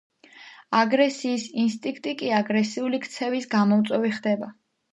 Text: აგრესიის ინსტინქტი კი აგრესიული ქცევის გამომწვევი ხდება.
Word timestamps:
აგრესიის 0.77 1.45
ინსტინქტი 1.65 2.15
კი 2.23 2.33
აგრესიული 2.39 3.03
ქცევის 3.07 3.49
გამომწვევი 3.55 4.15
ხდება. 4.21 4.53